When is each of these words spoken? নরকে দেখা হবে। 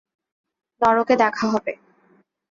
নরকে 0.81 1.15
দেখা 1.15 1.45
হবে। 1.47 1.73